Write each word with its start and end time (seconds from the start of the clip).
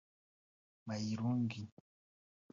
Mayirungi 0.87 1.61